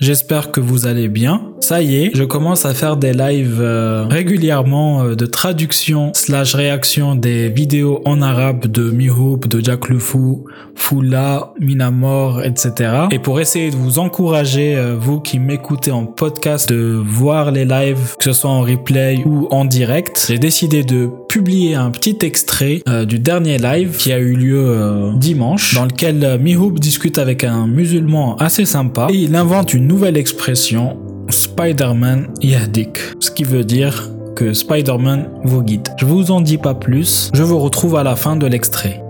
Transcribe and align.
j'espère 0.00 0.50
que 0.50 0.60
vous 0.60 0.86
allez 0.86 1.08
bien. 1.08 1.42
Ça 1.60 1.80
y 1.82 1.96
est, 1.96 2.10
je 2.14 2.22
commence 2.22 2.66
à 2.66 2.74
faire 2.74 2.96
des 2.96 3.12
lives 3.12 3.60
euh, 3.60 4.06
régulièrement 4.08 5.02
euh, 5.02 5.14
de 5.14 5.26
traduction 5.26 6.12
slash 6.14 6.54
réaction 6.54 7.14
des 7.14 7.48
vidéos 7.48 8.02
en 8.04 8.22
arabe 8.22 8.66
de 8.66 8.90
Mihoub, 8.90 9.46
de 9.48 9.64
Jack 9.64 9.88
Le 9.88 9.98
Fou, 9.98 10.44
Foula, 10.74 11.54
Minamor, 11.58 12.42
etc. 12.44 13.06
Et 13.10 13.18
pour 13.18 13.40
essayer 13.40 13.70
de 13.70 13.76
vous 13.76 13.98
encourager, 13.98 14.76
euh, 14.76 14.96
vous 14.98 15.18
qui 15.18 15.38
m'écoutez 15.38 15.90
en 15.90 16.04
podcast, 16.04 16.68
de 16.68 17.00
voir 17.04 17.50
les 17.50 17.64
lives, 17.64 18.16
que 18.18 18.24
ce 18.24 18.32
soit 18.32 18.50
en 18.50 18.60
replay 18.60 19.22
ou 19.24 19.48
en 19.50 19.64
direct, 19.64 20.26
j'ai 20.28 20.38
décidé 20.38 20.84
de 20.84 21.08
publier 21.28 21.74
un 21.74 21.90
petit 21.90 22.18
extrait 22.22 22.82
du 23.06 23.18
dernier 23.18 23.58
live 23.58 23.96
qui 23.96 24.12
a 24.12 24.18
eu 24.18 24.34
lieu 24.34 25.12
dimanche, 25.16 25.74
dans 25.74 25.84
lequel 25.84 26.38
Mihoub 26.40 26.78
discute 26.78 27.18
avec 27.18 27.44
un 27.44 27.66
musulman 27.66 28.36
assez 28.36 28.64
sympa 28.64 29.08
et 29.10 29.16
il 29.16 29.34
invente 29.34 29.74
une 29.74 29.85
nouvelle 29.86 30.16
expression 30.16 30.98
Spider-Man 31.28 32.34
Yahdik, 32.40 32.98
ce 33.20 33.30
qui 33.30 33.44
veut 33.44 33.64
dire 33.64 34.10
que 34.34 34.52
Spider-Man 34.52 35.30
vous 35.44 35.62
guide. 35.62 35.88
Je 35.96 36.04
vous 36.04 36.30
en 36.32 36.40
dis 36.40 36.58
pas 36.58 36.74
plus, 36.74 37.30
je 37.32 37.42
vous 37.42 37.58
retrouve 37.58 37.96
à 37.96 38.02
la 38.02 38.16
fin 38.16 38.36
de 38.36 38.46
l'extrait. 38.46 39.02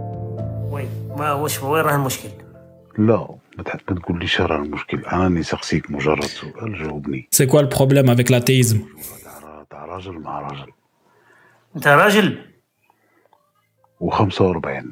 C'est 7.30 7.46
quoi 7.46 7.62
le 7.62 7.68
problème 7.68 8.08
avec 8.10 8.28
l'athéisme 8.28 8.80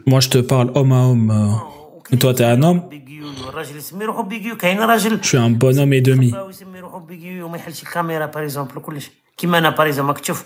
Moi 0.06 0.20
je 0.20 0.30
te 0.30 0.38
parle 0.38 0.70
homme 0.74 0.92
à 0.92 1.02
homme. 1.02 1.60
Et 2.10 2.18
toi, 2.18 2.34
t'es 2.34 2.44
un 2.44 2.62
homme 2.62 2.82
Je 5.22 5.26
suis 5.26 5.36
un 5.36 5.50
bonhomme 5.50 5.92
et 5.92 6.00
demi. 6.00 6.34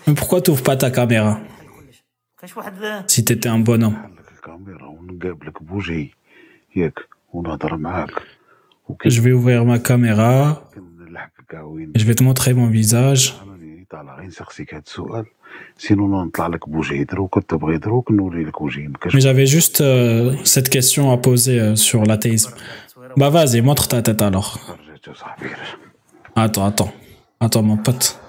Mais 0.07 0.15
pourquoi 0.15 0.41
t'ouvres 0.41 0.63
pas 0.63 0.77
ta 0.77 0.91
caméra 0.91 1.39
Si 3.07 3.25
t'étais 3.25 3.49
un 3.49 3.59
bonhomme. 3.59 3.97
Je 9.05 9.21
vais 9.21 9.33
ouvrir 9.33 9.65
ma 9.65 9.79
caméra. 9.79 10.63
Je 11.95 12.05
vais 12.05 12.15
te 12.15 12.23
montrer 12.23 12.55
mon 12.55 12.69
visage. 12.69 13.35
Mais 19.15 19.21
j'avais 19.21 19.47
juste 19.47 19.81
euh, 19.81 20.35
cette 20.45 20.69
question 20.69 21.13
à 21.13 21.17
poser 21.17 21.61
euh, 21.61 21.77
sur 21.77 22.05
l'athéisme. 22.05 22.53
Bah 23.17 23.31
vas-y, 23.31 23.61
montre 23.61 23.89
ta 23.89 24.03
tête 24.03 24.21
alors. 24.23 24.59
Attends, 26.35 26.67
attends. 26.67 26.93
Attends, 27.41 27.63
mon 27.63 27.77
pote. 27.77 28.21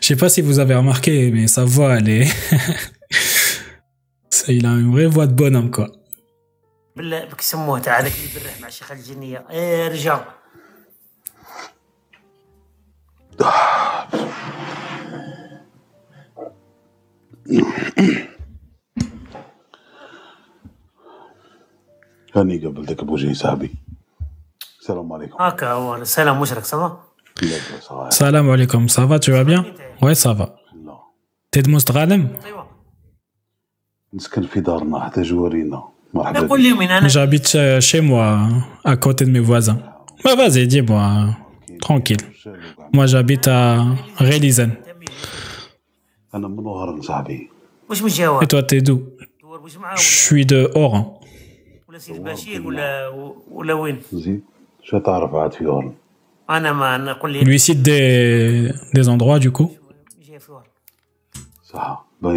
Je 0.00 0.06
sais 0.06 0.16
pas 0.16 0.28
si 0.28 0.40
vous 0.40 0.58
avez 0.58 0.74
remarqué, 0.74 1.30
mais 1.30 1.46
sa 1.46 1.64
voix, 1.64 1.96
elle 1.96 2.08
est... 2.08 2.26
Il 4.48 4.64
a 4.66 4.70
une 4.70 4.92
vraie 4.92 5.06
voix 5.06 5.26
de 5.26 5.32
bonhomme, 5.32 5.70
quoi. 5.70 5.88
بالله 6.96 7.24
بك 7.24 7.40
سموه 7.40 7.78
تعالى 7.78 8.08
هذاك 8.08 8.36
اللي 8.36 8.60
مع 8.60 8.68
الشيخ 8.68 8.92
الجنية. 8.92 9.46
إيه 9.50 9.88
رجال 9.88 10.20
هاني 22.34 22.66
قبل 22.66 22.84
ذاك 22.84 23.00
أبو 23.00 23.16
جي 23.16 23.34
صاحبي. 23.34 23.74
السلام 24.80 25.12
عليكم. 25.12 25.42
هكا 25.42 25.72
هو. 25.72 25.96
السلام 25.96 26.40
مشرك 26.40 26.64
صافا؟ 26.64 27.04
السلام 28.08 28.50
عليكم. 28.50 28.86
صافا 28.88 29.16
تو 29.16 29.44
بيان 29.44 29.60
إيه؟ 29.60 29.98
وي 30.02 30.14
صافا. 30.14 30.58
لا. 30.74 31.92
غانم 31.92 32.36
ايوا 32.44 32.64
نسكن 34.14 34.46
في 34.46 34.60
دارنا 34.60 35.00
حتى 35.00 35.22
جوارينا. 35.22 35.95
مرحبا 36.15 36.47
قول 36.47 36.61
لي 36.63 36.73
وين 36.73 36.91
انا 36.91 37.07
J'habite 37.07 37.55
euh, 37.55 37.79
chez 37.81 38.01
moi, 38.01 38.39
à 38.83 38.95
côté 38.97 39.25
de 39.25 39.31
mes 39.31 39.39
voisins. 39.39 39.79
Bah 40.23 40.35
vas-y, 40.35 40.67
dis-moi, 40.67 41.03
tranquille. 41.81 42.23
Moi, 42.93 43.05
j'habite 43.07 43.47
à 43.47 43.85
Rélizen. 44.19 44.69
انا 46.35 46.47
من 46.47 46.59
وهران 46.65 47.01
صاحبي 47.01 47.49
واش 47.89 48.01
من 48.01 48.07
جهه 48.09 48.39
Et 48.43 48.47
toi, 48.47 48.63
t'es 48.63 48.81
d'où 48.81 48.99
دور 49.41 49.61
واش 49.63 49.77
معاه 49.77 49.95
Je 49.95 49.99
ولا 49.99 50.35
suis 50.35 50.45
de 50.45 50.71
Oran. 50.75 51.05
ولا 51.89 51.97
سيدي 51.99 52.19
بشير 52.19 52.67
ولا 52.67 53.07
ولا 53.51 53.73
وين 53.73 53.99
زيد 54.13 54.41
شو 54.83 54.97
تعرف 54.97 55.35
عاد 55.35 55.53
في 55.53 55.65
وهران 55.65 55.93
انا 56.49 56.73
ما 56.73 56.97
نقول 56.97 57.31
Il 57.41 57.43
لي 57.43 57.57
lui 57.57 57.59
cite 57.59 57.81
des, 57.81 58.71
des 58.99 59.09
endroits, 59.09 59.39
du 59.39 59.51
coup. 59.51 59.71
Bah, 62.22 62.32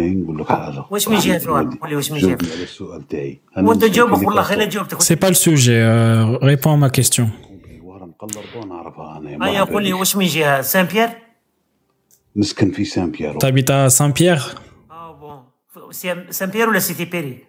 c'est 4.98 5.16
pas 5.16 5.28
le 5.28 5.34
sujet. 5.34 5.80
Euh, 5.80 6.36
réponds 6.38 6.72
à 6.72 6.76
ma 6.76 6.90
question. 6.90 7.30
Saint-Pierre? 10.62 11.16
T'habites 13.38 13.70
à 13.70 13.88
Saint-Pierre? 13.88 14.62
Saint-Pierre 16.30 16.68
ou 16.68 16.72
la 16.72 16.80
cité 16.80 17.06
Péry 17.06 17.40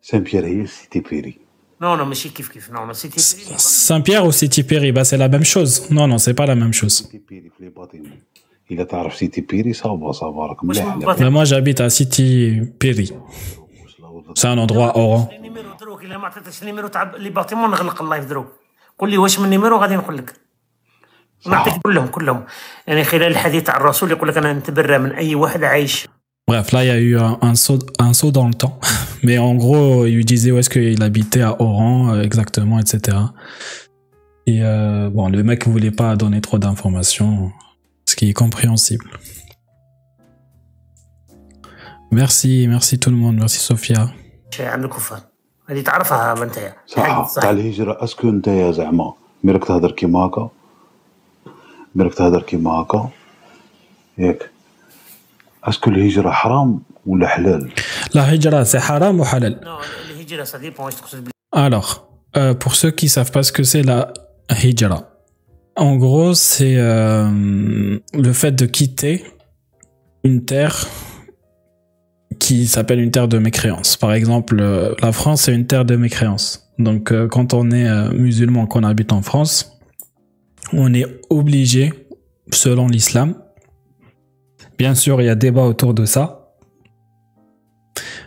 Saint-Pierre 0.00 0.44
et 0.46 0.66
cité 0.66 1.02
Péry. 1.02 1.38
Non, 1.80 1.96
non, 1.96 2.06
mais 2.06 2.14
c'est 2.14 2.30
kif 2.30 2.50
kif. 2.50 2.70
Non, 2.70 2.86
non, 2.86 2.94
cité 2.94 3.16
Péry. 3.16 3.54
Saint-Pierre 3.58 4.24
ou 4.24 4.32
cité 4.32 4.62
Péry, 4.62 4.92
bah, 4.92 5.04
c'est 5.04 5.16
la 5.16 5.28
même 5.28 5.44
chose. 5.44 5.90
Non, 5.90 6.06
non, 6.06 6.18
c'est 6.18 6.34
pas 6.34 6.46
la 6.46 6.54
même 6.54 6.72
chose. 6.72 7.10
سيتي 8.63 8.71
بيري 8.71 8.73
في 8.73 8.75
لي 8.75 8.75
باتيمون 8.75 8.79
اذا 8.79 8.83
تعرف 8.83 9.15
سيتي 9.15 9.41
بيري 9.41 9.73
صافا 9.73 10.11
صافا 10.11 10.45
راك 10.45 10.63
واش 10.63 10.77
مليح 10.77 10.95
من 10.95 10.99
لا. 11.01 11.05
باتي 11.05 11.23
Mais 11.23 11.29
moi, 11.29 11.45
j'habite 11.45 11.81
à 11.81 11.89
City 11.89 12.61
Perry. 12.79 13.11
C'est 14.35 14.47
un 14.47 14.57
endroit 14.57 14.89
à 14.89 14.97
Oran. 14.97 15.27
النيميرو 15.33 15.69
دروك 15.79 16.03
الا 16.03 16.17
ما 16.17 16.27
عطيتكش 16.27 16.61
النيميرو 16.61 16.87
تاع 16.87 17.11
لي 17.17 17.29
باتيمون 17.29 17.71
نغلق 17.71 18.01
اللايف 18.01 18.25
دروك 18.25 18.47
قول 18.99 19.09
لي 19.09 19.17
واش 19.17 19.39
من 19.39 19.49
نيميرو 19.49 19.77
غادي 19.77 19.95
نقول 19.95 20.17
لك 20.17 20.33
نعطيك 21.47 21.73
كلهم 21.83 22.07
كلهم 22.07 22.43
يعني 22.87 23.03
خلال 23.03 23.23
الحديث 23.23 23.63
تاع 23.63 23.77
الرسول 23.77 24.11
يقول 24.11 24.29
لك 24.29 24.37
انا 24.37 24.53
نتبرى 24.53 24.97
من 24.97 25.11
اي 25.11 25.35
واحد 25.35 25.63
عايش 25.63 26.07
Bref, 26.51 26.71
là, 26.71 26.83
il 26.83 26.87
y 26.87 26.89
a 26.89 26.99
eu 26.99 27.15
un, 27.15 27.37
un 27.49 27.53
saut, 27.53 27.83
un 27.99 28.13
saut 28.19 28.31
dans 28.31 28.47
le 28.47 28.55
temps. 28.55 28.79
Mais 29.25 29.37
en 29.37 29.53
gros, 29.53 30.07
il 30.07 30.15
lui 30.15 30.25
disait 30.25 30.51
où 30.51 30.57
est-ce 30.57 30.71
qu'il 30.75 31.01
habitait 31.03 31.43
à 31.43 31.53
Oran, 31.61 31.95
euh, 32.09 32.23
exactement, 32.23 32.77
etc. 32.79 33.17
Et 34.47 34.59
euh, 34.63 35.11
bon, 35.15 35.25
le 35.29 35.43
mec 35.43 35.59
voulait 35.67 35.95
pas 36.03 36.15
donner 36.15 36.41
trop 36.41 36.57
d'informations, 36.63 37.51
ce 38.13 38.15
qui 38.15 38.29
est 38.29 38.33
compréhensible. 38.33 39.09
Merci, 42.11 42.67
merci 42.67 42.99
tout 42.99 43.11
le 43.11 43.15
monde, 43.15 43.35
merci 43.39 43.59
Sophia. 43.59 44.09
شي 44.51 44.65
عند 44.65 44.83
الكفار 44.83 45.19
هذه 45.69 45.81
تعرفها 45.81 46.43
انت 46.43 46.73
صح 46.87 47.31
تاع 47.35 47.49
الهجرة 47.49 48.03
اسكو 48.03 48.29
انت 48.29 48.47
يا 48.47 48.71
زعما 48.71 49.13
ميرك 49.43 49.65
تهضر 49.65 49.91
كيما 49.91 50.19
هكا 50.19 50.49
ميرك 51.95 52.13
تهضر 52.13 52.41
كيما 52.41 52.71
هكا 52.71 53.09
ياك 54.17 54.49
اسكو 55.63 55.89
الهجرة 55.89 56.31
حرام 56.31 56.81
ولا 57.05 57.27
حلال 57.27 57.71
La 58.13 58.23
hijra, 58.31 58.65
c'est 58.65 58.79
haram 58.79 59.19
ou 59.19 59.25
halal 59.25 59.63
نو 59.63 59.79
الهجره 60.09 60.43
سا 60.43 60.57
ديبون 60.57 60.85
واش 60.85 60.95
تقصد 60.95 61.29
Alors, 61.55 62.07
euh, 62.37 62.53
pour 62.53 62.75
ceux 62.75 62.91
qui 62.91 63.09
savent 63.09 63.31
pas 63.31 63.43
ce 63.43 63.51
que 63.51 63.63
c'est 63.63 63.81
la 63.83 64.13
hijra, 64.63 64.99
en 65.76 65.96
gros, 65.96 66.34
c'est 66.34 66.76
euh, 66.76 67.98
le 68.12 68.32
fait 68.32 68.52
de 68.52 68.66
quitter 68.66 69.24
une 70.22 70.44
terre 70.44 70.88
qui 72.38 72.66
s'appelle 72.66 73.00
une 73.00 73.10
terre 73.10 73.28
de 73.28 73.38
mécréance. 73.38 73.96
Par 73.96 74.12
exemple, 74.12 74.58
euh, 74.60 74.94
la 75.02 75.12
France, 75.12 75.42
c'est 75.42 75.54
une 75.54 75.66
terre 75.66 75.84
de 75.84 75.96
mécréance. 75.96 76.70
Donc, 76.78 77.12
euh, 77.12 77.28
quand 77.28 77.54
on 77.54 77.70
est 77.70 78.12
musulman, 78.12 78.66
qu'on 78.66 78.84
habite 78.84 79.12
en 79.12 79.22
France, 79.22 79.78
on 80.72 80.94
est 80.94 81.06
obligé, 81.30 81.92
selon 82.52 82.88
l'islam, 82.88 83.34
bien 84.78 84.94
sûr, 84.94 85.20
il 85.20 85.26
y 85.26 85.30
a 85.30 85.34
débat 85.34 85.62
autour 85.62 85.94
de 85.94 86.04
ça, 86.04 86.52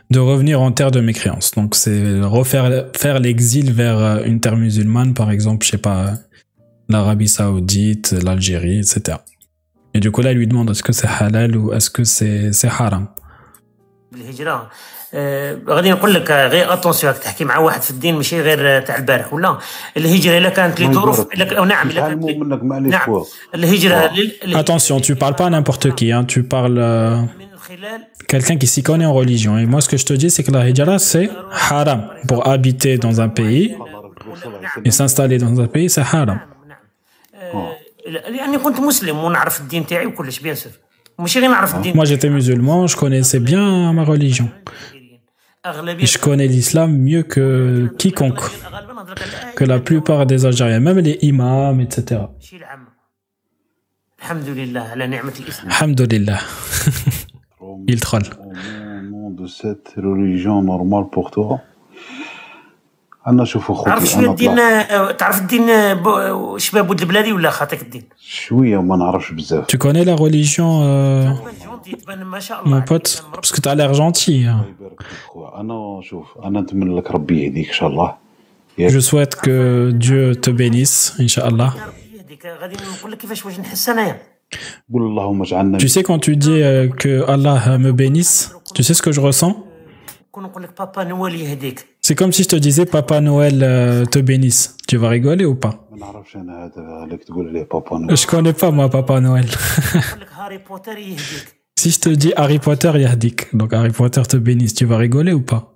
de 0.10 0.20
revenir 0.20 0.62
en 0.62 0.72
terre 0.72 0.92
de 0.92 1.02
mécréance. 1.02 1.52
Donc 1.52 1.76
c'est 1.76 2.22
refaire 2.22 2.88
faire 2.96 3.20
l'exil 3.20 3.74
vers 3.74 4.24
une 4.24 4.40
terre 4.40 4.56
musulmane, 4.56 5.14
par 5.14 5.32
exemple, 5.32 5.66
je 5.66 5.72
sais 5.72 5.78
pas, 5.78 6.14
l'Arabie 6.89 7.29
Saoudite, 7.29 8.13
l'Algérie, 8.27 8.79
etc. 8.79 9.19
Et 9.95 10.01
du 10.01 10.11
coup 10.11 10.23
là, 10.23 10.33
il 10.33 10.39
lui 10.39 10.47
demande 10.47 10.71
est-ce 10.71 10.83
que 10.83 10.93
c'est 10.93 11.09
halal 11.21 11.57
ou 11.57 11.73
est-ce 11.73 11.91
que 11.91 12.05
c'est 12.05 12.53
c'est 12.53 12.69
haram. 12.81 13.07
بالهجره 14.13 14.23
الهجره 14.33 14.71
آه، 15.15 15.59
غادي 15.69 15.91
نقول 15.91 16.15
لك 16.15 16.31
آه، 16.31 16.47
غير 16.49 16.73
اتونسيون 16.73 17.13
راك 17.13 17.23
تحكي 17.23 17.45
مع 17.45 17.59
واحد 17.59 17.83
في 17.83 17.91
الدين 17.91 18.15
ماشي 18.15 18.41
غير 18.41 18.59
آه، 18.77 18.81
تاع 18.81 18.97
البارح 18.97 19.33
ولا 19.33 19.59
الهجره 19.97 20.39
الا 20.39 20.49
كانت 20.49 20.81
الله 20.81 20.91
لظروف 20.91 21.19
يبارك 21.19 21.35
إلا 21.35 21.45
ك- 21.45 21.53
أو 21.53 21.65
نعم 21.65 21.91
الا 21.91 22.01
نتعلموا 22.01 22.29
كانت 22.29 22.43
منك 22.43 22.63
معليش 22.63 22.93
نعم 22.93 23.01
خويا. 23.07 23.25
الهجره 23.55 23.95
آه. 23.95 24.15
لل- 24.15 24.33
ال- 24.45 24.65
Attention, 24.65 25.01
tu 25.01 25.15
parles 25.15 25.37
pas 25.37 25.47
à 25.47 25.51
n'importe 25.51 25.95
qui, 25.95 26.13
hein, 26.13 26.25
tu 26.25 26.43
parles 26.43 26.79
euh, 26.79 27.17
من 27.21 27.57
خلال 27.69 28.01
quelqu'un 28.33 28.57
qui 28.63 28.67
s'y 28.67 28.83
connaît 28.83 29.07
en 29.07 29.15
religion. 29.23 29.53
Et 29.59 29.67
moi, 29.67 29.81
ce 29.85 29.89
que 29.89 29.97
je 29.97 30.07
te 30.11 30.15
dis, 30.23 30.31
c'est 30.35 30.43
que 30.47 30.51
la 30.57 30.63
hijra, 30.69 30.99
c'est 30.99 31.29
haram. 31.71 32.01
Pour 32.29 32.41
habiter 32.53 32.95
dans 32.99 33.17
un 33.21 33.29
pays 33.41 33.67
et 34.87 34.91
s'installer 34.99 35.39
dans 35.45 35.55
un 35.65 35.69
pays, 35.75 35.89
c'est 35.95 36.07
haram. 36.15 36.39
Moi 41.96 42.06
j'étais 42.06 42.30
musulman, 42.30 42.88
je 42.88 42.96
connaissais 42.96 43.40
bien 43.40 43.92
ma 43.94 44.04
religion. 44.04 44.50
Je 45.66 46.18
connais 46.18 46.48
l'islam 46.48 46.96
mieux 46.98 47.24
que 47.24 47.92
quiconque, 47.98 48.40
que 49.56 49.64
la 49.66 49.80
plupart 49.80 50.26
des 50.26 50.46
Algériens, 50.46 50.80
même 50.80 51.00
les 51.00 51.18
imams, 51.22 51.82
etc. 51.82 52.22
Alhamdulillah. 55.70 56.40
Il 57.88 58.00
troll. 58.00 58.24
Au 58.40 59.30
de 59.32 59.48
cette 59.48 59.94
religion 59.98 60.62
normale 60.62 61.06
pour 61.12 61.32
toi. 61.32 61.62
انا 63.27 63.45
شوف 63.45 63.67
تعرف 63.85 63.89
اخوتي 63.89 64.07
شويه 64.07 64.21
انا 64.25 64.31
الدين 64.31 64.51
طلعت 64.55 64.91
آه، 64.91 65.11
تعرف 65.11 65.41
الدين 65.41 65.71
آه، 65.71 65.95
ب- 65.95 66.59
شباب 66.59 66.91
ود 66.91 67.01
البلادي 67.01 67.33
ولا 67.33 67.51
خاطيك 67.51 67.83
الدين 67.83 68.03
شويه 68.21 68.83
ما 68.83 68.97
نعرفش 68.97 69.33
بزاف 69.33 69.65
Tu 69.67 69.79
connais 69.79 70.05
la 70.05 70.17
religion, 70.17 70.61
euh, 70.83 71.41
تبان 71.41 71.55
جونتي 71.65 71.93
تبان 72.03 72.25
ما 72.25 72.39
شاء 72.41 72.65
الله 72.65 72.81
mon 72.81 72.85
pote 72.85 73.23
Parce 73.37 73.53
que 73.53 73.61
t'as 73.61 73.75
l'air 73.75 73.95
gentil. 73.95 74.45
hein. 74.47 74.49
الله 74.49 74.67
يبارك 74.81 75.03
فيك 75.03 75.19
خويا 75.29 75.61
انا 75.61 76.01
شوف 76.03 76.39
انا 76.45 76.61
نتمنى 76.61 76.97
لك 76.99 77.11
ربي 77.11 77.43
يهديك 77.45 77.69
ان 77.69 77.75
شاء 77.75 77.89
الله 77.89 78.15
Je 78.79 79.01
souhaite 79.01 79.35
que 79.47 79.91
Dieu 79.93 80.35
te 80.45 80.51
bénisse, 80.51 81.15
Inch'Allah. 81.19 81.71
ربي 81.87 82.19
يهديك 82.19 82.47
غادي 82.47 82.77
نقول 82.99 83.13
لك 83.13 83.19
كيفاش 83.19 83.47
واش 83.47 83.61
نحس 83.61 83.89
انايا 83.89 84.23
قول 84.93 85.03
اللهم 85.03 85.43
اجعلنا 85.43 85.79
Tu 85.79 85.89
sais, 85.89 86.03
quand 86.03 86.19
tu 86.19 86.37
dis 86.37 86.61
euh, 86.63 86.89
que 87.03 87.31
Allah 87.35 87.79
me 87.79 87.93
bénisse, 87.93 88.53
tu 88.75 88.83
sais 88.83 88.95
ce 88.95 89.03
que 89.03 89.13
je 89.13 89.21
ressens 89.21 89.55
كون 90.33 90.45
نقول 90.45 90.63
لك 90.63 90.79
بابا 90.79 91.05
نوال 91.05 91.35
يهديك 91.41 91.87
c'est 92.08 92.16
comme 92.16 92.32
si 92.32 92.44
je 92.44 92.48
te 92.48 92.56
disais 92.56 92.86
Papa 92.86 93.20
Noël 93.20 93.60
euh, 93.62 94.06
te 94.06 94.20
bénisse. 94.20 94.78
Tu 94.88 94.96
vas 94.96 95.10
rigoler 95.10 95.44
ou 95.44 95.56
pas? 95.56 95.90
Je 98.16 98.26
connais 98.26 98.54
pas 98.54 98.72
moi 98.72 98.90
Papa 98.90 99.20
Noël. 99.20 99.46
si 101.78 101.92
je 101.92 102.00
te 102.00 102.08
dis 102.08 102.32
Harry 102.38 102.60
Potter 102.60 102.98
Yahdik, 102.98 103.54
donc 103.54 103.74
Harry 103.74 103.92
Potter 103.92 104.22
te 104.22 104.38
bénisse, 104.38 104.74
tu 104.74 104.86
vas 104.86 104.96
rigoler 104.96 105.34
ou 105.34 105.42
pas? 105.42 105.74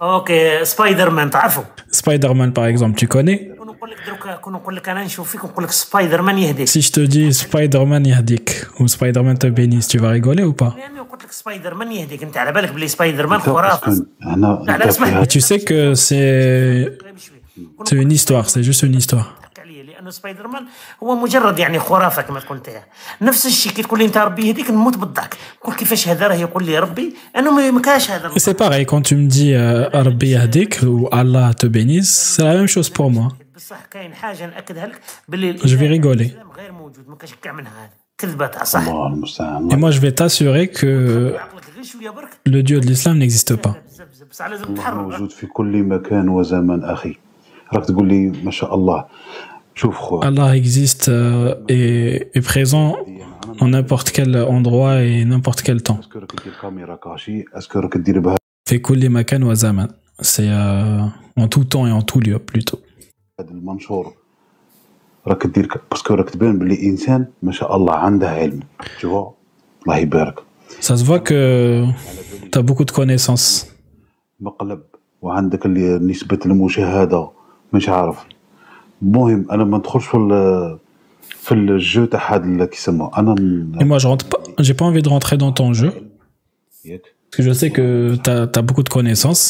Ok, 0.00 0.32
Spider-Man, 0.64 1.30
Spider-Man 1.92 2.52
par 2.52 2.66
exemple, 2.66 2.96
tu 2.96 3.06
connais? 3.06 3.52
كون 3.81 3.81
نقول 3.81 3.89
لك 3.91 3.97
دروك 4.05 4.39
كون 4.41 4.53
نقول 4.53 4.75
لك 4.75 4.89
انا 4.89 5.03
نشوف 5.03 5.31
فيك 5.31 5.43
ونقول 5.43 5.63
لك 5.63 5.71
سبايدر 5.71 6.21
مان 6.21 6.37
يهديك 6.37 6.67
Si 6.69 6.81
je 6.81 6.91
te 6.91 6.99
dis 7.07 7.33
Spider-Man 7.45 8.03
Yahdik 8.13 8.47
ou 8.79 8.87
Spider-Man 8.87 9.37
te 9.37 9.47
bénisse, 9.47 9.87
tu 9.87 9.97
vas 9.99 10.09
rigoler 10.09 10.43
ou 10.43 10.53
pas 10.53 10.73
لاني 10.77 10.99
قلت 10.99 11.23
لك 11.23 11.31
سبايدر 11.31 11.73
مان 11.73 11.91
يهديك 11.91 12.23
انت 12.23 12.37
على 12.37 12.51
بالك 12.51 12.71
بلي 12.73 12.87
سبايدر 12.87 13.27
مان 13.27 13.39
انت 13.39 13.49
خرافه 13.49 13.91
اسكن 13.91 14.05
هنا 14.23 14.63
لا، 14.67 14.75
انت 14.75 14.81
اسمح 14.85 15.07
في 15.07 15.13
لي. 15.13 15.19
هذا 15.19 15.25
Tu 15.25 15.39
sais 15.41 15.59
que 15.63 15.99
c'est 15.99 16.13
غير 16.13 17.13
بشوي 17.15 17.37
كون 17.77 17.85
c'est 17.85 17.95
une 18.05 18.11
histoire, 18.11 18.49
c'est 18.49 18.63
juste 18.63 18.83
une 18.83 18.97
histoire. 19.01 19.27
تحكي 19.41 19.61
عليا 19.61 19.83
لانه 19.83 20.09
سبايدر 20.09 20.47
مان 20.47 20.65
هو 21.03 21.15
مجرد 21.15 21.59
يعني 21.59 21.79
خرافه 21.79 22.21
كما 22.21 22.39
تقول 22.39 22.57
انت 22.57 22.69
نفس 23.21 23.45
الشيء 23.45 23.71
كي 23.71 23.81
تقول 23.81 23.99
لي 23.99 24.05
انت 24.05 24.17
ربي 24.17 24.47
يهديك 24.47 24.71
نموت 24.71 24.97
بالضحك 24.97 25.37
نقول 25.63 25.75
كيفاش 25.75 26.07
هذا 26.07 26.27
راه 26.27 26.35
يقول 26.35 26.65
لي 26.65 26.79
ربي 26.79 27.13
انه 27.37 27.51
ما 27.51 27.71
ما 27.71 27.81
كاش 27.81 28.11
هذا 28.11 28.29
Et 28.29 28.39
c'est 28.39 28.57
pareil, 28.63 28.85
quand 28.85 29.01
tu 29.01 29.15
me 29.15 29.27
dis 29.27 29.53
euh, 29.53 29.89
Rabbi 30.07 30.27
Yahdik 30.35 30.71
ou 30.83 31.07
Allah 31.11 31.53
te 31.61 31.67
bénisse, 31.67 32.11
c'est 32.33 32.43
la 32.43 32.53
même 32.59 32.67
chose 32.75 32.89
pour 32.97 33.09
moi. 33.17 33.27
Je 35.64 35.76
vais 35.76 35.88
rigoler. 35.88 36.34
Et 39.70 39.76
moi, 39.76 39.90
je 39.90 40.00
vais 40.00 40.12
t'assurer 40.12 40.68
que 40.68 41.36
le 42.46 42.62
Dieu 42.62 42.80
de 42.80 42.86
l'islam 42.86 43.18
n'existe 43.18 43.56
pas. 43.56 43.76
Allah 50.22 50.56
existe 50.56 51.08
euh, 51.08 51.54
et 51.68 52.28
est 52.34 52.40
présent 52.42 52.96
en 53.60 53.68
n'importe 53.68 54.10
quel 54.10 54.36
endroit 54.36 55.02
et 55.02 55.24
n'importe 55.24 55.62
quel 55.62 55.82
temps. 55.82 56.00
C'est 60.20 60.48
euh, 60.48 61.00
en 61.36 61.48
tout 61.48 61.64
temps 61.64 61.86
et 61.86 61.90
en 61.90 62.02
tout 62.02 62.20
lieu 62.20 62.38
plutôt. 62.38 62.80
هذا 63.42 63.50
المنشور. 63.50 64.14
راك 65.26 65.46
دير 65.46 65.80
باسكو 65.90 66.14
راك 66.14 66.30
تبان 66.30 66.58
بلي 66.58 66.82
إنسان 66.82 67.26
ما 67.42 67.52
شاء 67.52 67.76
الله 67.76 67.94
عنده 67.94 68.30
علم. 68.30 68.60
تشوفوا 68.96 69.30
الله 69.82 69.96
يبارك. 69.96 70.42
سا 70.80 70.96
سوا 70.96 71.16
ك 71.16 71.28
تا 72.52 72.60
بوكو 72.60 72.84
دو 72.84 72.94
كونيسونس 72.94 73.70
مقلب. 74.40 74.82
وعندك 75.22 75.66
اللي 75.66 75.98
نسبة 75.98 76.38
المشاهدة. 76.46 77.30
مش 77.72 77.88
عارف. 77.88 78.24
المهم 79.02 79.50
أنا 79.50 79.64
ما 79.64 79.78
ندخلش 79.78 80.06
في 80.06 80.78
في 81.30 81.52
الجو 81.52 82.04
تاع 82.04 82.34
هذا 82.34 82.44
اللي 82.44 82.66
كيسموه. 82.66 83.18
أنا 83.18 83.34
مو 83.84 83.96
جو 83.96 84.16
با 84.16 84.62
جي 84.62 84.72
با 84.72 84.88
انفي 84.88 85.00
دو 85.00 85.10
رونتري 85.10 85.36
دون 85.36 85.54
تون 85.54 85.72
جو 85.72 85.90
Parce 87.32 87.36
que 87.36 87.42
je 87.48 87.52
sais 87.60 87.70
que 87.70 88.16
tu 88.24 88.30
as, 88.30 88.62
beaucoup 88.66 88.82
de 88.82 88.92
connaissances. 88.96 89.42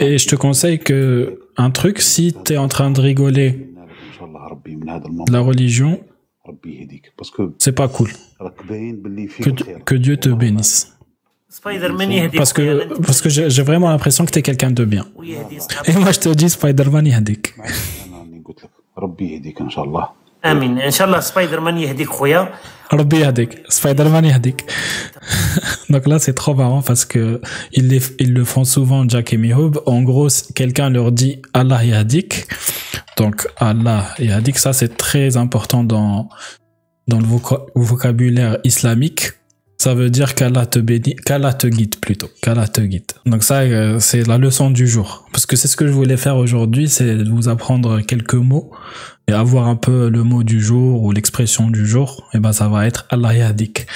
Et 0.00 0.18
je 0.18 0.28
te 0.28 0.36
conseille 0.36 0.78
que 0.78 1.40
un 1.56 1.70
truc, 1.70 2.00
si 2.00 2.34
tu 2.44 2.54
es 2.54 2.56
en 2.56 2.68
train 2.68 2.90
de 2.90 3.00
rigoler 3.00 3.70
la 5.30 5.40
religion, 5.40 6.00
c'est 7.58 7.72
pas 7.72 7.88
cool. 7.88 8.10
Que, 9.84 9.94
Dieu 9.94 10.16
te 10.16 10.28
bénisse. 10.28 10.96
Parce 12.36 12.52
que, 12.52 13.00
parce 13.00 13.20
que 13.22 13.28
j'ai 13.28 13.62
vraiment 13.62 13.88
l'impression 13.90 14.24
que 14.24 14.30
tu 14.30 14.38
es 14.40 14.42
quelqu'un 14.42 14.70
de 14.70 14.84
bien. 14.84 15.06
Et 15.86 15.92
moi, 15.92 16.12
je 16.12 16.20
te 16.20 16.28
dis 16.30 16.50
Spider-Man 16.50 17.06
Yadik. 17.06 17.54
انا 20.45 20.53
راني 20.53 20.65
قلت 20.65 20.71
لك 20.71 20.71
ربي 20.71 20.71
يهديك 20.71 20.71
ان 20.71 20.71
شاء 20.71 20.73
الله 20.73 20.75
امين 20.75 20.79
ان 20.79 20.91
شاء 20.91 21.07
الله 21.07 21.19
سبايدر 21.19 21.59
مان 21.59 21.77
يهديك 21.77 22.09
خويا 22.09 22.53
Rabbi 22.91 23.17
Yahdik. 23.25 23.51
Spider-Man 23.69 24.25
Yahdik. 24.33 24.59
Donc 25.91 26.07
là, 26.07 26.17
c'est 26.17 26.33
trop 26.33 26.55
marrant 26.55 26.81
parce 26.81 27.05
que 27.05 27.39
ils, 27.71 27.87
les- 27.87 28.15
ils 28.17 28.33
le 28.33 28.43
font 28.43 28.65
souvent, 28.65 29.07
Jack 29.07 29.31
et 29.33 29.37
Mihoub. 29.37 29.73
En 29.85 30.01
gros, 30.01 30.27
si 30.29 30.53
quelqu'un 30.59 30.89
leur 30.89 31.11
dit 31.11 31.33
Allah 31.53 31.83
Yahdik. 31.85 32.47
Donc, 33.17 33.47
Allah 33.57 34.01
Yahdik, 34.17 34.57
ça, 34.57 34.73
c'est 34.73 34.97
très 34.97 35.37
important 35.37 35.83
dans, 35.83 36.29
dans 37.07 37.19
le 37.19 37.27
voca- 37.33 37.63
vocabulaire 37.75 38.57
islamique. 38.63 39.23
Ça 39.76 39.94
veut 39.94 40.08
dire 40.08 40.34
qu'Allah 40.34 40.66
te 40.66 40.78
bénit, 40.78 41.16
qu'Allah 41.16 41.52
te 41.52 41.66
guide 41.66 41.96
plutôt, 41.96 42.30
qu'Allah 42.42 42.68
te 42.68 42.80
guide. 42.80 43.12
Donc 43.26 43.42
ça, 43.42 43.60
euh, 43.60 43.98
c'est 43.98 44.26
la 44.26 44.38
leçon 44.38 44.70
du 44.70 44.86
jour. 44.86 45.26
Parce 45.32 45.46
que 45.46 45.56
c'est 45.56 45.68
ce 45.68 45.76
que 45.76 45.86
je 45.86 45.92
voulais 45.92 46.16
faire 46.16 46.36
aujourd'hui, 46.36 46.88
c'est 46.88 47.22
vous 47.24 47.48
apprendre 47.48 48.00
quelques 48.00 48.34
mots 48.34 48.70
et 49.28 49.32
avoir 49.32 49.68
un 49.68 49.76
peu 49.76 50.08
le 50.08 50.22
mot 50.22 50.42
du 50.42 50.60
jour 50.60 51.02
ou 51.02 51.12
l'expression 51.12 51.70
du 51.70 51.86
jour. 51.86 52.28
Et 52.34 52.38
ben 52.38 52.52
ça 52.52 52.68
va 52.68 52.86
être 52.86 53.06
Allah 53.10 53.34
Yahdik. 53.34 53.86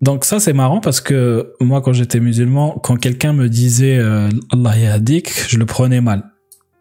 Donc 0.00 0.24
ça 0.24 0.38
c'est 0.38 0.52
marrant 0.52 0.80
parce 0.80 1.00
que 1.00 1.54
moi 1.60 1.80
quand 1.80 1.92
j'étais 1.92 2.20
musulman, 2.20 2.78
quand 2.82 2.96
quelqu'un 2.96 3.32
me 3.32 3.48
disait 3.48 3.98
euh, 3.98 4.28
Allah 4.52 4.76
Yahdik, 4.76 5.32
je 5.48 5.58
le 5.58 5.66
prenais 5.66 6.00
mal. 6.00 6.24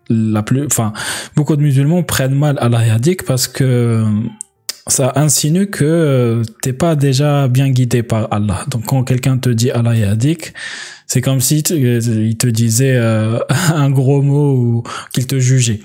La 0.10 0.42
plus, 0.42 0.66
enfin, 0.66 0.94
beaucoup 1.36 1.56
de 1.58 1.62
musulmans 1.62 2.02
prennent 2.04 2.36
mal 2.36 2.58
Allah 2.62 2.86
Yahdik 2.86 3.24
parce 3.24 3.48
que 3.48 4.06
ça 4.88 5.14
insinue 5.16 5.68
que 5.68 5.86
euh, 5.86 6.44
t'es 6.62 6.74
pas 6.74 6.96
déjà 6.96 7.48
bien 7.48 7.70
guidé 7.70 8.04
par 8.04 8.28
Allah. 8.32 8.66
Donc 8.70 8.86
quand 8.86 9.04
quelqu'un 9.04 9.38
te 9.38 9.50
dit 9.50 9.72
Allah 9.72 9.96
Yahdik, 9.96 10.54
c'est 11.08 11.22
comme 11.22 11.40
si 11.40 11.64
euh, 11.72 12.02
il 12.06 12.38
te 12.38 12.48
disait 12.48 12.96
euh, 12.96 13.40
un 13.74 13.90
gros 13.90 14.22
mot 14.22 14.54
ou 14.54 14.84
qu'il 15.14 15.26
te 15.26 15.40
jugeait. 15.40 15.80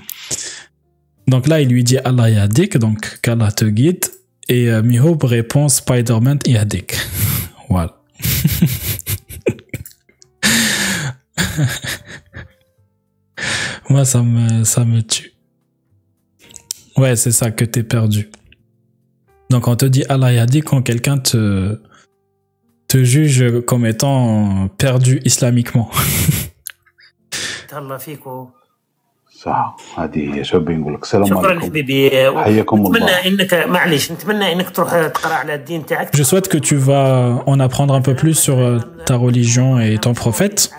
Donc 1.29 1.47
là, 1.47 1.61
il 1.61 1.69
lui 1.69 1.85
dit 1.85 1.99
Allah 1.99 2.29
Yahdik, 2.29 2.77
donc 2.77 3.21
qu'Allah 3.23 3.53
te 3.53 3.65
guide. 3.65 4.05
Et 4.49 4.69
euh, 4.69 4.83
Mihoub 4.83 5.19
répond 5.23 5.69
Spider-Man 5.69 6.41
Yahdik. 6.47 6.97
voilà. 7.69 7.97
Moi, 13.89 14.05
ça 14.05 14.23
me, 14.23 14.65
ça 14.65 14.85
me 14.85 15.03
tue. 15.03 15.35
Ouais, 16.97 17.15
c'est 17.15 17.31
ça 17.31 17.53
que 17.53 17.65
t'es 17.65 17.85
perdu. 17.85 18.29
Donc 19.52 19.68
on 19.68 19.76
te 19.76 19.86
dit 19.86 20.04
Allah 20.10 20.32
Yahdik 20.34 20.66
quand 20.66 20.82
quelqu'un 20.82 21.18
te, 21.18 21.80
te 22.88 23.04
juge 23.04 23.62
comme 23.70 23.86
étant 23.86 24.68
perdu 24.78 25.20
islamiquement. 25.26 25.90
تهلا 27.70 27.98
فيك 27.98 28.28
و- 28.28 28.48
صح 29.44 29.78
هذه 29.98 30.36
هي 30.36 30.44
شباب 30.44 30.72
نقول 30.72 30.94
لك 30.94 31.04
السلام 31.04 31.26
شكرا 31.26 31.48
عليكم 31.50 31.66
حبيبي 31.66 32.10
حياكم 32.44 32.78
الله. 32.86 32.90
نتمنى 33.00 33.28
انك 33.28 33.54
معليش 33.54 34.12
نتمنى 34.12 34.52
انك 34.54 34.70
تروح 34.70 35.08
تقرا 35.08 35.34
على 35.34 35.54
الدين 35.56 35.86
تاعك 35.86 36.16
Je 36.16 36.24
souhaite 36.24 36.48
que 36.48 36.58
tu 36.58 36.76
vas 36.76 37.44
en 37.46 37.60
apprendre 37.60 37.94
un 37.94 38.02
peu 38.02 38.16
plus 38.16 38.34
sur 38.36 38.58
euh, 38.60 38.80
ta 39.06 39.16
religion 39.16 39.80
et 39.80 39.98
ton 39.98 40.14
prophète. 40.14 40.72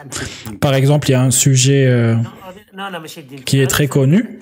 Par 0.61 0.75
exemple, 0.75 1.09
il 1.09 1.13
y 1.13 1.15
a 1.15 1.23
un 1.23 1.31
sujet 1.31 1.87
euh, 1.87 2.17
لا 2.75 2.91
لا 2.91 2.99
ماشي 2.99 3.21
الدين 3.21 3.39
qui 3.45 3.61
est 3.63 3.67
très 3.77 3.87
connu. 3.89 4.41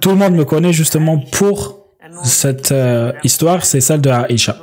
Tout 0.00 0.10
le 0.10 0.14
monde 0.14 0.34
me 0.34 0.44
connaît 0.44 0.72
justement 0.72 1.18
pour 1.18 1.84
cette 2.22 2.70
euh, 2.70 3.12
histoire, 3.24 3.64
c'est 3.64 3.80
celle 3.80 4.00
de 4.00 4.10
Aïcha. 4.10 4.56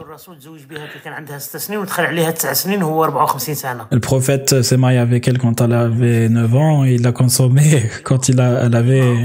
Le 3.92 4.00
prophète 4.00 4.62
s'est 4.62 4.78
marié 4.78 5.00
avec 5.00 5.28
elle 5.28 5.38
quand 5.38 5.60
elle 5.60 5.74
avait 5.74 6.30
9 6.30 6.56
ans, 6.56 6.84
il 6.86 7.02
l'a 7.02 7.12
consommée 7.12 7.90
quand 8.04 8.30
il 8.30 8.40
elle 8.40 8.76
avait 8.76 9.18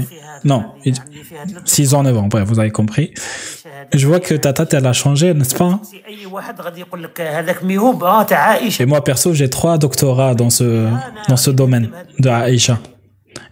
Non, 0.44 0.62
il- 0.84 1.00
اللي 1.08 1.24
فيها 1.24 1.44
ثلاث 1.44 1.68
6 1.68 1.94
ans, 1.94 2.02
9 2.02 2.16
ans, 2.18 2.28
bref, 2.28 2.44
vous 2.48 2.58
avez 2.60 2.70
compris. 2.70 3.10
شهادات 3.64 3.96
Je 3.96 4.06
vois 4.06 4.20
que 4.20 4.34
ta 4.34 4.52
tête, 4.52 4.74
elle 4.74 4.86
a 4.86 4.92
changé, 4.92 5.34
n'est-ce 5.34 5.54
pas 5.56 5.78
اي 6.08 6.26
واحد 6.26 6.60
غادي 6.60 6.80
يقول 6.80 7.02
لك 7.02 7.20
هذاك 7.20 7.64
ميهوب 7.64 8.04
اه 8.04 8.22
تاع 8.22 8.38
عائشه 8.38 8.82
Et 8.82 8.86
moi, 8.86 9.00
perso, 9.04 9.32
j'ai 9.34 9.48
trois 9.50 9.78
doctorats 9.78 10.34
dans 10.34 10.50
ce, 10.50 10.88
dans 11.28 11.36
ce 11.36 11.50
domaine 11.50 11.90
de 12.20 12.28
Aïcha. 12.28 12.78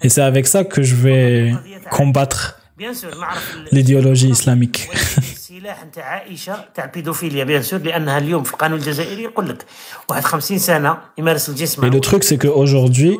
Et 0.02 0.09
c'est 0.09 0.23
avec 0.23 0.47
ça 0.47 0.64
que 0.64 0.83
je 0.83 0.95
vais 0.95 1.55
combattre 1.90 2.55
بيان 2.79 2.95
سور 2.95 3.11
نعرف 3.21 3.55
ال- 3.57 3.69
l'idéologie 3.79 4.31
islamique. 4.31 4.88
السلاح 5.19 5.85
نتاع 5.85 6.05
عائشه 6.05 6.57
تاع 6.75 6.85
البيدوفيليا 6.85 7.45
بيان 7.45 7.62
سور 7.62 7.79
لانها 7.81 8.19
اليوم 8.19 8.43
في 8.43 8.52
القانون 8.52 8.79
الجزائري 8.79 9.23
يقول 9.23 9.49
لك 9.49 9.64
واحد 10.09 10.25
50 10.25 10.59
سنه 10.59 10.97
يمارس 11.19 11.49
الجنس 11.49 11.76
Et 11.76 11.79
مع 11.79 11.90
le 11.90 12.00
truc, 12.00 12.25
c'est 12.25 12.38
qu'aujourd'hui, 12.47 13.19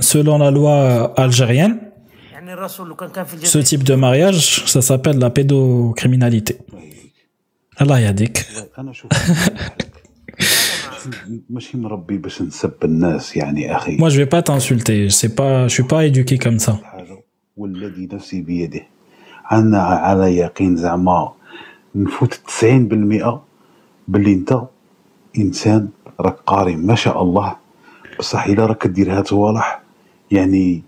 selon 0.00 0.38
la 0.38 0.50
loi 0.50 1.12
algérienne, 1.16 1.85
ce 2.66 3.34
الجزائر 3.34 3.64
type 3.64 3.84
de 3.84 3.94
mariage, 3.94 4.64
ça 4.66 4.82
s'appelle 4.82 5.18
la 5.18 5.30
pédocriminalité. 5.30 6.58
Allah 7.76 8.00
yadik. 8.00 8.44
انا 8.78 8.92
شوف 8.92 9.10
ماشي 11.50 11.76
مربي 11.76 12.18
باش 12.18 12.42
نسب 12.42 12.84
الناس 12.84 13.36
يعني 13.36 13.76
اخي 13.76 13.96
Moi, 13.98 14.08
je 14.08 14.22
vais 14.22 14.26
pas 14.26 14.42
t'insulter. 14.42 15.10
C'est 15.10 15.34
pas, 15.34 15.68
je 15.68 15.74
suis 15.74 15.82
pas 15.82 16.06
éduqué 16.06 16.38
comme 16.38 16.58
ça. 16.58 16.72
حاجه 16.72 17.24
والذي 17.56 18.08
نفسي 18.12 18.40
بيده 18.40 18.82
انا 19.52 19.78
على 19.78 20.36
يقين 20.36 20.76
زعما 20.76 21.32
نفوت 21.94 22.34
90% 22.34 23.38
باللي 24.08 24.32
انت 24.32 24.60
انسان 25.38 25.88
راك 26.20 26.36
قاري 26.46 26.76
ما 26.76 26.94
شاء 26.94 27.22
الله 27.22 27.56
بصح 28.18 28.46
الا 28.46 28.66
راك 28.66 28.86
دير 28.86 29.18
هاد 29.18 29.26
صوالح 29.26 29.82
يعني 30.30 30.82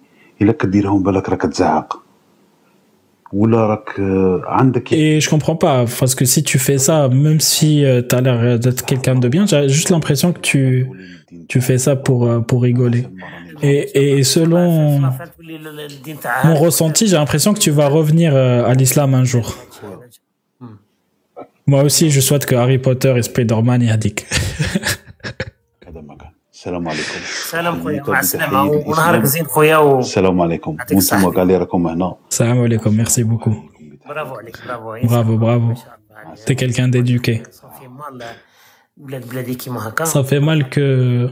Et 4.96 5.22
je 5.22 5.30
comprends 5.30 5.56
pas, 5.56 5.86
parce 6.00 6.16
que 6.16 6.26
si 6.26 6.44
tu 6.44 6.58
fais 6.58 6.80
ça, 6.80 7.10
même 7.10 7.40
si 7.40 7.86
euh, 7.86 8.02
tu 8.02 8.16
as 8.16 8.22
l'air 8.22 8.58
d'être 8.58 8.84
quelqu'un 8.86 9.16
de 9.16 9.28
bien, 9.28 9.46
j'ai 9.46 9.70
juste 9.70 9.92
l'impression 9.92 10.34
que 10.34 10.40
tu, 10.40 10.88
fais 11.62 11.78
ça 11.78 11.96
pour, 11.96 12.26
euh, 12.26 12.42
rigoler. 12.52 13.06
Et, 13.62 14.24
selon 14.24 15.02
mon 16.44 16.56
ressenti, 16.56 17.08
j'ai 17.08 17.18
l'impression 17.18 17.54
que 17.54 17.60
tu 17.60 17.72
vas 17.72 17.88
revenir 17.88 18.36
euh, 18.36 18.66
à 18.66 18.74
l'islam 18.74 19.14
un 19.14 19.26
jour. 19.26 19.56
Hmm. 20.60 20.68
Moi 21.68 21.84
aussi, 21.84 22.10
je 22.10 22.22
souhaite 22.22 22.46
que 22.46 22.56
Harry 22.56 22.80
Potter 22.80 23.14
et 23.16 23.22
Spider-Man 23.22 23.84
y. 23.84 24.26
هذا 26.67 26.79
ما 26.79 26.91
كان 26.91 27.01
السلام 27.03 27.09
عليكم 27.09 27.21
سلام 27.51 27.83
خويا 27.83 27.95
حييكم 27.95 28.13
مع 28.13 28.21
السلامه 28.21 28.69
بتحية 28.69 28.89
ونهارك 28.89 29.19
الإسلام. 29.21 29.25
زين 29.25 29.47
خويا 29.47 29.77
و... 29.77 29.99
السلام 29.99 30.41
عليكم 30.41 30.77
يعطيك 30.79 30.99
الصحة. 30.99 31.25
وانتم 31.25 31.39
قال 31.39 31.47
لي 31.47 31.57
راكم 31.57 31.87
هنا 31.87 32.17
Salam 32.31 32.59
alaikum, 32.67 32.93
merci 32.93 33.23
beaucoup. 33.25 33.55
برافو 34.09 34.35
عليك 34.35 34.57
برافو 34.67 34.99
Bravo, 35.09 35.41
bravo. 35.41 35.69
ما 35.69 35.75
شاء 35.75 35.99
الله 36.11 36.19
عليك. 36.19 36.39
T'es 36.47 36.55
quelqu'un 36.55 36.89
d'éduqué. 36.89 37.51
صافي 37.51 37.89
مال 37.89 38.25
بلاد 38.97 39.29
بلادي 39.29 39.55
كيما 39.55 39.89
هكا 39.89 40.05
Ça 40.05 40.25
fait 40.25 40.41
mal 40.41 40.63
que 40.71 41.31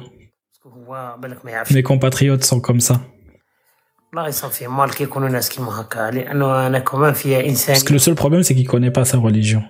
هو 0.66 1.16
بالك 1.18 1.44
ما 1.44 1.50
يعرفش 1.50 1.72
mes 1.72 1.82
compatriotes 1.82 2.44
sont 2.44 2.60
comme 2.60 2.80
ça. 2.80 2.96
والله 4.12 4.30
صافي 4.30 4.66
مال 4.66 4.90
كيكونوا 4.90 5.28
ناس 5.28 5.48
كيما 5.48 5.80
هكا 5.80 6.10
لانه 6.10 6.66
انا 6.66 6.78
كمان 6.78 7.12
فيها 7.12 7.40
انسان 7.40 7.76
Parce 7.76 7.84
que 7.84 7.92
le 7.92 7.98
seul 7.98 8.14
problème, 8.14 8.42
c'est 8.42 8.54
qu'il 8.54 8.68
connaît 8.68 8.90
pas 8.90 9.04
sa 9.04 9.18
religion. 9.18 9.62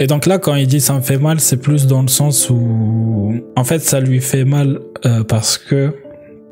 Et 0.00 0.06
donc 0.06 0.24
là, 0.24 0.38
quand 0.38 0.54
il 0.54 0.66
dit 0.66 0.80
ça 0.80 0.94
me 0.94 1.02
fait 1.02 1.18
mal, 1.18 1.40
c'est 1.40 1.58
plus 1.58 1.86
dans 1.86 2.00
le 2.00 2.08
sens 2.08 2.48
où, 2.48 3.34
en 3.54 3.64
fait, 3.64 3.80
ça 3.80 4.00
lui 4.00 4.20
fait 4.20 4.46
mal 4.46 4.80
euh, 5.04 5.22
parce 5.24 5.58
que 5.58 5.94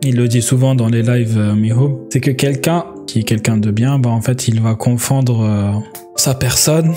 il 0.03 0.17
le 0.17 0.29
dit 0.29 0.43
souvent 0.43 0.75
dans 0.75 0.89
les 0.89 1.03
lives 1.03 1.39
euh, 1.39 1.55
Miho, 1.55 2.07
c'est 2.13 2.21
que 2.21 2.31
quelqu'un 2.31 2.85
qui 3.07 3.21
est 3.21 3.23
quelqu'un 3.23 3.57
de 3.57 3.71
bien, 3.71 3.99
bah 3.99 4.11
en 4.11 4.21
fait, 4.21 4.47
il 4.47 4.61
va 4.61 4.75
confondre 4.75 5.43
euh, 5.43 5.73
sa 6.15 6.35
personne 6.35 6.95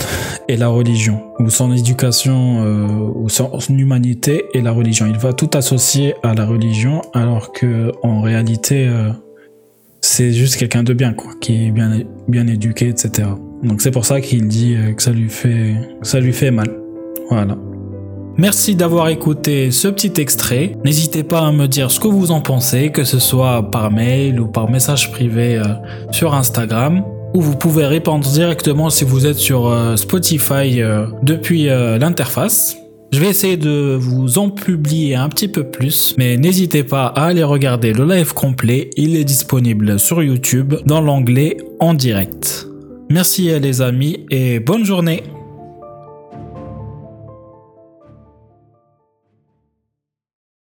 et 0.47 0.57
la 0.57 0.67
religion, 0.67 1.23
ou 1.39 1.49
son 1.49 1.73
éducation, 1.73 2.63
euh, 2.63 2.87
ou 3.15 3.29
son, 3.29 3.49
humanité 3.69 4.43
et 4.53 4.61
la 4.61 4.71
religion. 4.71 5.07
Il 5.07 5.17
va 5.17 5.33
tout 5.33 5.49
associer 5.53 6.15
à 6.21 6.35
la 6.35 6.45
religion, 6.45 7.01
alors 7.13 7.53
que 7.53 7.91
en 8.03 8.21
réalité, 8.21 8.89
c'est 10.01 10.31
juste 10.31 10.57
quelqu'un 10.57 10.83
de 10.83 10.93
bien, 10.93 11.13
quoi, 11.13 11.31
qui 11.39 11.67
est 11.67 11.71
bien, 11.71 12.01
bien 12.27 12.45
éduqué, 12.47 12.89
etc. 12.89 13.29
Donc 13.63 13.81
c'est 13.81 13.91
pour 13.91 14.05
ça 14.05 14.21
qu'il 14.21 14.47
dit 14.47 14.75
euh, 14.75 14.93
que 14.93 15.03
ça 15.03 15.11
lui 15.11 15.29
fait, 15.29 15.75
ça 16.01 16.19
lui 16.19 16.33
fait 16.33 16.51
mal. 16.51 16.69
Voilà. 17.29 17.57
Merci 18.37 18.75
d'avoir 18.75 19.09
écouté 19.09 19.71
ce 19.71 19.87
petit 19.87 20.13
extrait. 20.19 20.75
N'hésitez 20.83 21.23
pas 21.23 21.41
à 21.41 21.51
me 21.51 21.67
dire 21.67 21.91
ce 21.91 21.99
que 21.99 22.07
vous 22.07 22.31
en 22.31 22.41
pensez, 22.41 22.91
que 22.91 23.03
ce 23.03 23.19
soit 23.19 23.69
par 23.69 23.91
mail 23.91 24.39
ou 24.39 24.47
par 24.47 24.69
message 24.69 25.11
privé 25.11 25.57
euh, 25.57 25.65
sur 26.11 26.33
Instagram, 26.33 27.03
ou 27.33 27.41
vous 27.41 27.55
pouvez 27.55 27.85
répondre 27.85 28.27
directement 28.27 28.89
si 28.89 29.03
vous 29.03 29.27
êtes 29.27 29.37
sur 29.37 29.67
euh, 29.67 29.95
Spotify 29.95 30.81
depuis 31.21 31.65
l'interface. 31.65 32.77
Je 33.13 33.19
vais 33.19 33.27
essayer 33.27 33.57
de 33.57 33.97
vous 33.99 34.37
en 34.37 34.49
publier 34.49 35.15
un 35.15 35.27
petit 35.27 35.49
peu 35.49 35.65
plus, 35.65 36.15
mais 36.17 36.37
n'hésitez 36.37 36.83
pas 36.83 37.07
à 37.07 37.25
aller 37.25 37.43
regarder 37.43 37.91
le 37.91 38.05
live 38.05 38.33
complet. 38.33 38.89
Il 38.95 39.17
est 39.17 39.25
disponible 39.25 39.99
sur 39.99 40.23
YouTube 40.23 40.75
dans 40.85 41.01
l'onglet 41.01 41.57
en 41.81 41.93
direct. 41.93 42.70
Merci 43.11 43.59
les 43.59 43.81
amis 43.81 44.25
et 44.29 44.61
bonne 44.61 44.85
journée 44.85 45.21